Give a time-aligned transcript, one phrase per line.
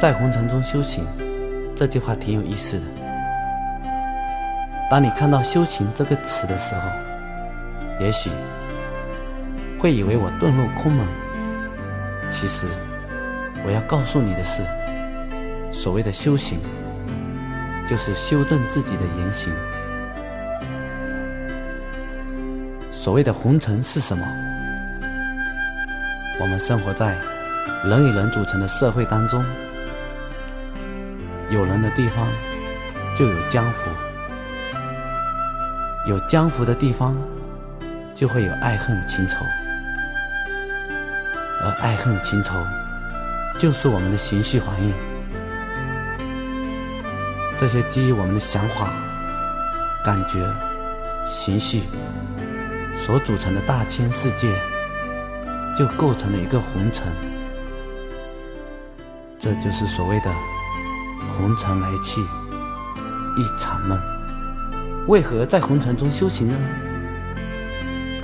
[0.00, 1.04] 在红尘中修行，
[1.76, 2.84] 这句话挺有意思的。
[4.90, 6.88] 当你看到“修行”这个词的时候，
[8.00, 8.30] 也许
[9.78, 11.06] 会以为我遁入空门。
[12.30, 12.66] 其实，
[13.62, 14.62] 我要告诉你的是，
[15.70, 16.58] 所谓的修行，
[17.86, 19.52] 就是修正自己的言行。
[22.90, 24.26] 所谓的红尘是什么？
[26.40, 27.18] 我们生活在
[27.84, 29.44] 人与人组成的社会当中，
[31.50, 32.26] 有人的地方
[33.14, 33.90] 就有江湖，
[36.06, 37.16] 有江湖的地方
[38.14, 39.44] 就会有爱恨情仇，
[41.62, 42.54] 而爱恨情仇
[43.58, 44.92] 就是我们的情绪反应。
[47.56, 48.92] 这些基于我们的想法、
[50.04, 50.38] 感觉、
[51.26, 51.82] 情绪
[52.96, 54.54] 所组成的大千世界。
[55.72, 57.06] 就构成了一个红尘，
[59.38, 60.30] 这就是所谓的
[61.40, 63.98] 红尘来去一场梦。
[65.08, 66.54] 为何在红尘中修行呢？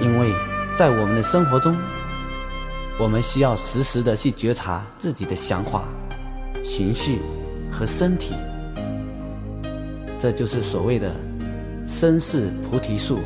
[0.00, 0.30] 因为
[0.76, 1.74] 在我们的生活中，
[3.00, 5.84] 我们需要时时的去觉察自己的想法、
[6.62, 7.20] 情绪
[7.72, 8.34] 和身体。
[10.18, 11.10] 这就是所谓的
[11.86, 13.20] 身似菩提树，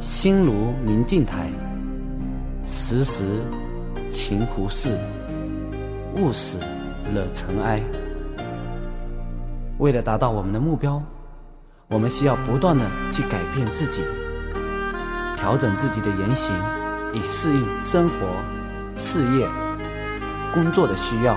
[0.00, 1.48] 心如明镜台。
[2.66, 3.22] 时时
[4.10, 4.90] 勤拂拭，
[6.16, 6.58] 勿使
[7.14, 7.80] 惹尘埃。
[9.78, 11.02] 为了达到我们的目标，
[11.88, 14.02] 我们需要不断的去改变自己，
[15.36, 16.54] 调整自己的言行，
[17.12, 18.16] 以适应生活、
[18.96, 19.46] 事业、
[20.52, 21.36] 工作的需要。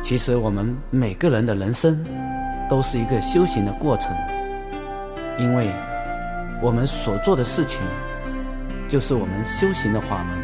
[0.00, 2.04] 其实，我们每个人的人生
[2.68, 4.14] 都是一个修行的过程，
[5.38, 5.70] 因为
[6.62, 7.82] 我们所做的事情。
[8.86, 10.38] 就是我们修行的法门。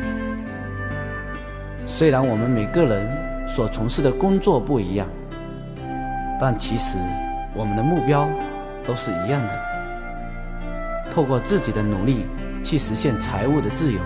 [1.86, 5.06] 虽然我们每个人所从事的工作不一样，
[6.40, 6.96] 但其实
[7.54, 8.26] 我们的目标
[8.86, 9.70] 都是一样的。
[11.10, 12.24] 透过自己的努力
[12.64, 14.00] 去实现财务的自由、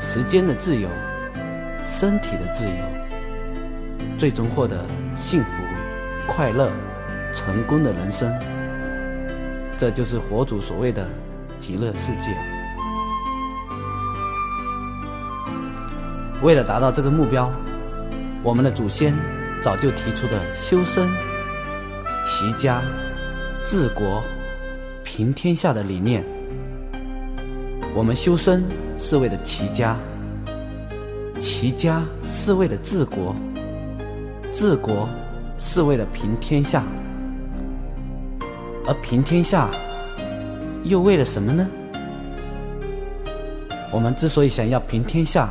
[0.00, 0.88] 时间的自由、
[1.84, 2.84] 身体的自由，
[4.18, 4.84] 最终获得
[5.14, 5.62] 幸福、
[6.26, 6.70] 快乐、
[7.32, 8.30] 成功的人生。
[9.78, 11.08] 这就是佛祖所谓的
[11.58, 12.36] 极乐世界。
[16.42, 17.50] 为了达到这个目标，
[18.42, 19.14] 我们的祖先
[19.62, 21.08] 早就提出的修身、
[22.22, 22.82] 齐家、
[23.64, 24.22] 治国、
[25.02, 26.24] 平天下的理念。
[27.94, 28.62] 我们修身
[28.98, 29.96] 是为了齐家，
[31.40, 33.34] 齐家是为了治国，
[34.52, 35.08] 治国
[35.58, 36.84] 是为了平天下，
[38.86, 39.70] 而平天下
[40.84, 41.66] 又为了什么呢？
[43.92, 45.48] 我们之所以想要平天下，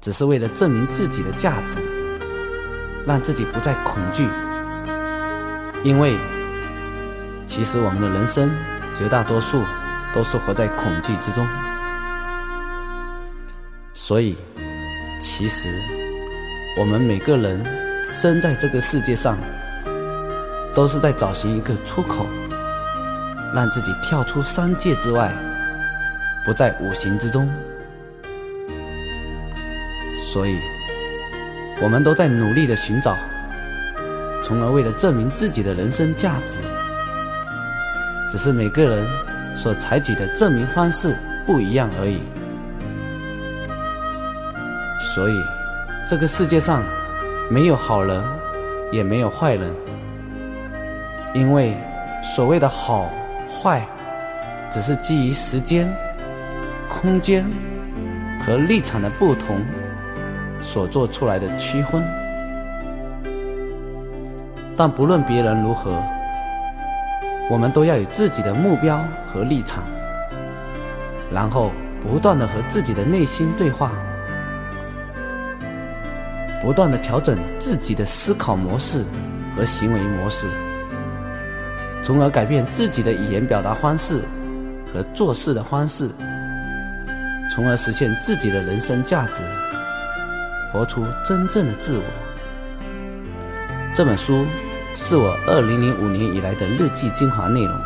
[0.00, 1.78] 只是为了证明自己的价值，
[3.06, 4.26] 让自己不再恐惧。
[5.84, 6.16] 因为，
[7.44, 8.50] 其实我们的人生
[8.94, 9.64] 绝大多数
[10.14, 11.44] 都是活在恐惧之中。
[13.92, 14.36] 所以，
[15.20, 15.68] 其实
[16.78, 17.60] 我们每个人
[18.06, 19.36] 生在这个世界上，
[20.72, 22.28] 都是在找寻一个出口，
[23.52, 25.32] 让自己跳出三界之外，
[26.44, 27.52] 不在五行之中。
[30.32, 30.58] 所以，
[31.82, 33.16] 我们都在努力的寻找，
[34.42, 36.58] 从而为了证明自己的人生价值。
[38.30, 39.06] 只是每个人
[39.56, 41.16] 所采取的证明方式
[41.46, 42.18] 不一样而已。
[45.14, 45.34] 所以，
[46.08, 46.82] 这个世界上
[47.50, 48.24] 没有好人，
[48.90, 49.74] 也没有坏人，
[51.34, 51.76] 因为
[52.22, 53.10] 所谓的好
[53.48, 53.86] 坏，
[54.70, 55.92] 只是基于时间、
[56.88, 57.44] 空间
[58.40, 59.64] 和立场的不同。
[60.64, 62.00] 所做出来的区分，
[64.76, 66.02] 但不论别人如何，
[67.50, 69.84] 我们都要有自己的目标和立场，
[71.32, 71.70] 然后
[72.00, 73.92] 不断的和自己的内心对话，
[76.60, 79.04] 不断的调整自己的思考模式
[79.54, 80.48] 和行为模式，
[82.02, 84.22] 从而改变自己的语言表达方式
[84.92, 86.08] 和做事的方式，
[87.54, 89.42] 从而实现自己的人生价值。
[90.72, 92.31] 活出真正的自我。
[93.94, 94.46] 这本书
[94.94, 97.78] 是我二零零五年以来的日记精华内容，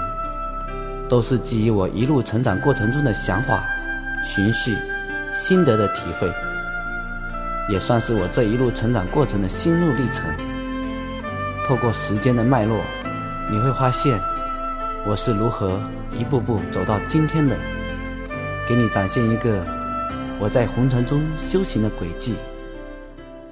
[1.09, 3.65] 都是基于我一路成长过程中的想法、
[4.25, 4.77] 情绪、
[5.35, 6.31] 心得的体会，
[7.69, 10.25] 也算是我这一路成长过程的心路历程。
[11.67, 12.79] 透过时间的脉络，
[13.51, 14.17] 你会发现
[15.05, 15.81] 我是如何
[16.17, 17.57] 一步步走到今天的，
[18.69, 19.67] 给你展现一个
[20.39, 22.37] 我在红尘中修行的轨迹。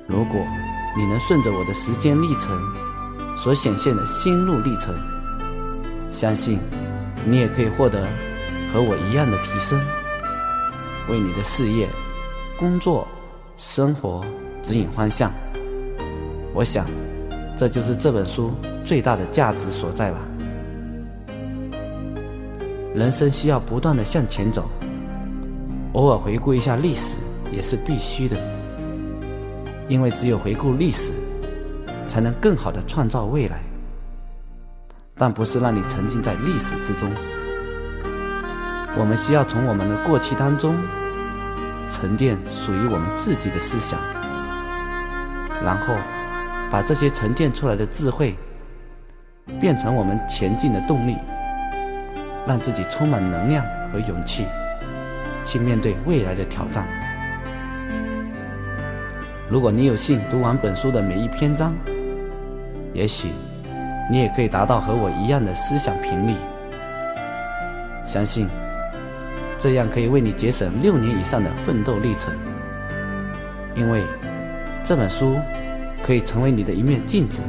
[0.06, 0.40] 如果
[0.96, 2.56] 你能顺着我的时间历程
[3.36, 4.94] 所显现的心路历程，
[6.10, 6.58] 相信
[7.26, 8.06] 你也可以获得
[8.72, 9.80] 和我一样的提升，
[11.10, 11.88] 为你的事业、
[12.56, 13.08] 工作、
[13.56, 14.24] 生活
[14.62, 15.32] 指引方向。
[16.52, 16.86] 我想，
[17.56, 18.54] 这就是这本书
[18.84, 20.18] 最大的价值所在吧。
[22.94, 24.68] 人生需要不断的向前走，
[25.94, 27.16] 偶尔回顾一下历史
[27.50, 28.36] 也是必须的，
[29.88, 31.12] 因为只有回顾历史，
[32.06, 33.62] 才能更好的创造未来。
[35.14, 37.10] 但不是让你沉浸在历史之中，
[38.96, 40.76] 我们需要从我们的过去当中
[41.88, 43.98] 沉淀属于我们自己的思想，
[45.62, 45.94] 然后
[46.70, 48.34] 把这些沉淀出来的智慧
[49.60, 51.16] 变成我们前进的动力。
[52.46, 54.44] 让自己充满能量和勇气，
[55.46, 56.86] 去面对未来的挑战。
[59.50, 61.74] 如果你有幸读完本书的每一篇章，
[62.92, 63.28] 也许
[64.10, 66.34] 你也可以达到和我一样的思想频率。
[68.04, 68.48] 相信
[69.58, 72.32] 这样可以为你节省六年以上的奋斗历程，
[73.74, 74.02] 因为
[74.82, 75.38] 这本书
[76.02, 77.42] 可以成为你的一面镜子。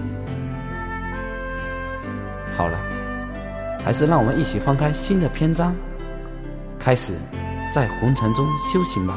[2.56, 2.80] 好了。
[3.84, 5.72] 还是让我们一起翻开新的篇章，
[6.80, 7.14] 开始
[7.72, 9.16] 在红尘中修行吧。